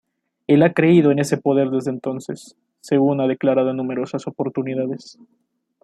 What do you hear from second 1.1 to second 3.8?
en ese poder desde entonces, según ha declarado en